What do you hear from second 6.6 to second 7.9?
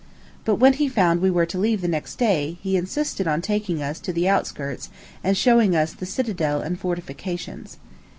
fortifications.